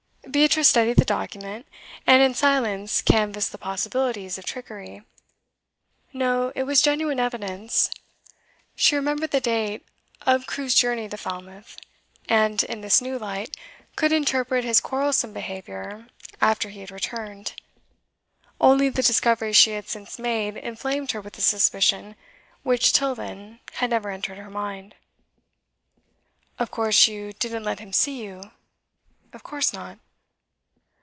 Beatrice 0.29 0.69
studied 0.69 0.95
the 0.95 1.03
document, 1.03 1.65
and 2.07 2.21
in 2.21 2.33
silence 2.33 3.01
canvassed 3.01 3.51
the 3.51 3.57
possibilities 3.57 4.37
of 4.37 4.45
trickery. 4.45 5.01
No; 6.13 6.53
it 6.55 6.63
was 6.63 6.81
genuine 6.81 7.19
evidence. 7.19 7.89
She 8.75 8.95
remembered 8.95 9.31
the 9.31 9.41
date 9.41 9.85
of 10.21 10.47
Crewe's 10.47 10.73
journey 10.73 11.09
to 11.09 11.17
Falmouth, 11.17 11.75
and, 12.29 12.63
in 12.63 12.79
this 12.79 13.01
new 13.01 13.19
light, 13.19 13.57
could 13.97 14.13
interpret 14.13 14.63
his 14.63 14.79
quarrelsome 14.79 15.33
behaviour 15.33 16.07
after 16.39 16.69
he 16.69 16.79
had 16.79 16.91
returned. 16.91 17.53
Only 18.61 18.87
the 18.87 19.03
discovery 19.03 19.51
she 19.51 19.71
had 19.71 19.89
since 19.89 20.17
made 20.17 20.55
inflamed 20.55 21.11
her 21.11 21.19
with 21.19 21.37
a 21.39 21.41
suspicion 21.41 22.15
which 22.63 22.93
till 22.93 23.15
then 23.15 23.59
had 23.73 23.89
never 23.89 24.09
entered 24.09 24.37
her 24.37 24.51
mind. 24.51 24.95
'Of 26.57 26.71
course, 26.71 27.05
you 27.09 27.33
didn't 27.33 27.65
let 27.65 27.79
him 27.79 27.91
see 27.91 28.23
you?' 28.23 28.51
'Of 29.33 29.43
course 29.43 29.73
not. 29.73 29.97